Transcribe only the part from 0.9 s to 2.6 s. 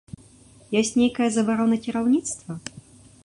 нейкая забарона кіраўніцтва?